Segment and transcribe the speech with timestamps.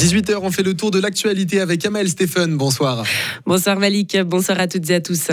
[0.00, 2.56] 18h, on fait le tour de l'actualité avec Amel Stéphane.
[2.56, 3.04] Bonsoir.
[3.44, 5.28] Bonsoir Malik, bonsoir à toutes et à tous.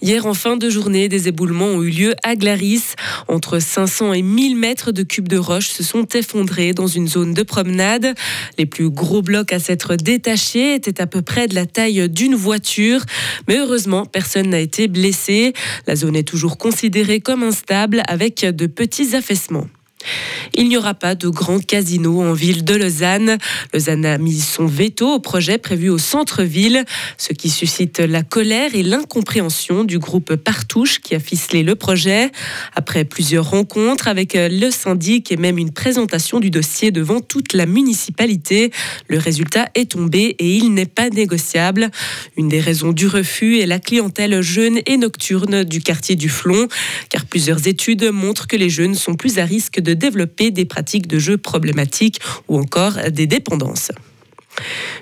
[0.00, 2.94] Hier, en fin de journée, des éboulements ont eu lieu à Glaris.
[3.26, 7.34] Entre 500 et 1000 mètres de cubes de roche se sont effondrés dans une zone
[7.34, 8.14] de promenade.
[8.58, 12.36] Les plus gros blocs à s'être détachés étaient à peu près de la taille d'une
[12.36, 13.00] voiture.
[13.48, 15.52] Mais heureusement, personne n'a été blessé.
[15.88, 19.66] La zone est toujours considérée comme instable avec de petits affaissements.
[20.54, 23.38] Il n'y aura pas de grand casino en ville de Lausanne.
[23.72, 26.84] Lausanne a mis son veto au projet prévu au centre-ville,
[27.18, 32.30] ce qui suscite la colère et l'incompréhension du groupe Partouche qui a ficelé le projet.
[32.74, 37.66] Après plusieurs rencontres avec le syndic et même une présentation du dossier devant toute la
[37.66, 38.70] municipalité,
[39.08, 41.90] le résultat est tombé et il n'est pas négociable.
[42.36, 46.68] Une des raisons du refus est la clientèle jeune et nocturne du quartier du Flon,
[47.08, 51.06] car plusieurs études montrent que les jeunes sont plus à risque de développer des pratiques
[51.06, 53.90] de jeu problématiques ou encore des dépendances.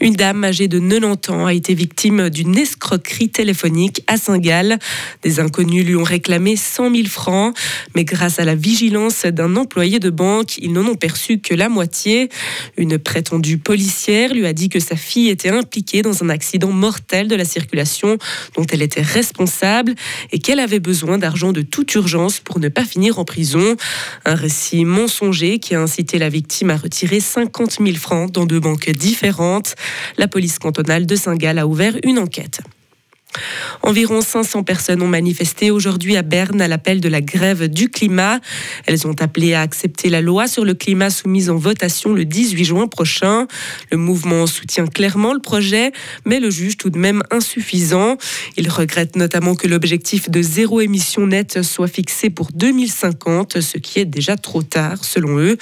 [0.00, 4.78] Une dame âgée de 90 ans a été victime d'une escroquerie téléphonique à Saint-Gall.
[5.22, 7.56] Des inconnus lui ont réclamé 100 000 francs,
[7.94, 11.68] mais grâce à la vigilance d'un employé de banque, ils n'en ont perçu que la
[11.68, 12.28] moitié.
[12.76, 17.28] Une prétendue policière lui a dit que sa fille était impliquée dans un accident mortel
[17.28, 18.18] de la circulation
[18.56, 19.94] dont elle était responsable
[20.32, 23.76] et qu'elle avait besoin d'argent de toute urgence pour ne pas finir en prison.
[24.24, 28.60] Un récit mensonger qui a incité la victime à retirer 50 000 francs dans deux
[28.60, 29.39] banques différentes
[30.18, 32.60] la police cantonale de Saint-Gall a ouvert une enquête.
[33.82, 38.38] Environ 500 personnes ont manifesté aujourd'hui à Berne à l'appel de la grève du climat.
[38.86, 42.64] Elles ont appelé à accepter la loi sur le climat soumise en votation le 18
[42.64, 43.46] juin prochain.
[43.90, 45.92] Le mouvement soutient clairement le projet,
[46.26, 48.18] mais le juge tout de même insuffisant.
[48.58, 53.98] Il regrette notamment que l'objectif de zéro émission nette soit fixé pour 2050, ce qui
[53.98, 55.56] est déjà trop tard selon eux.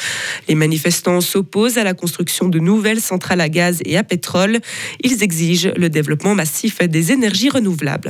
[0.49, 4.59] Les manifestants s'opposent à la construction de nouvelles centrales à gaz et à pétrole.
[5.05, 8.08] Ils exigent le développement massif des énergies renouvelables.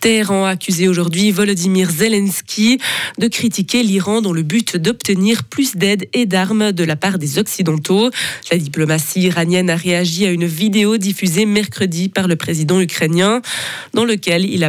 [0.00, 2.78] Téhéran a accusé aujourd'hui Volodymyr Zelensky
[3.18, 7.38] de critiquer l'Iran dans le but d'obtenir plus d'aide et d'armes de la part des
[7.38, 8.10] Occidentaux.
[8.50, 13.42] La diplomatie iranienne a réagi à une vidéo diffusée mercredi par le président ukrainien
[13.94, 14.68] dans lequel il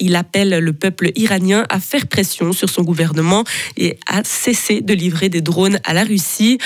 [0.00, 3.44] il appelle le peuple iranien à faire pression sur son gouvernement
[3.76, 6.58] et à cesser de livrer des drones à la Russie.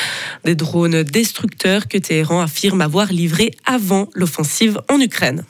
[0.45, 5.45] Des drones destructeurs que Téhéran affirme avoir livrés avant l'offensive en Ukraine.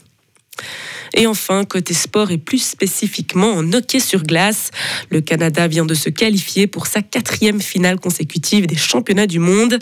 [1.14, 4.70] Et enfin, côté sport et plus spécifiquement en hockey sur glace,
[5.10, 9.78] le Canada vient de se qualifier pour sa quatrième finale consécutive des championnats du monde.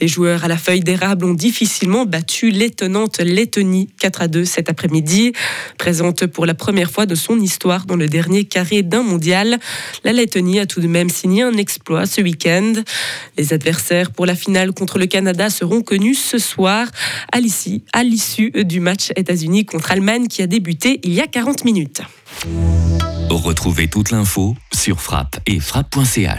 [0.00, 4.68] Les joueurs à la feuille d'érable ont difficilement battu l'étonnante Lettonie 4 à 2 cet
[4.68, 5.32] après-midi.
[5.78, 9.58] Présente pour la première fois de son histoire dans le dernier carré d'un mondial,
[10.04, 12.72] la Lettonie a tout de même signé un exploit ce week-end.
[13.38, 16.88] Les adversaires pour la finale contre le Canada seront connus ce soir
[17.32, 17.40] à
[18.02, 20.71] l'issue du match États-Unis contre Allemagne qui a débuté
[21.04, 22.02] il y a 40 minutes.
[23.30, 26.28] Retrouvez toute l'info sur frappe et frappe.ch.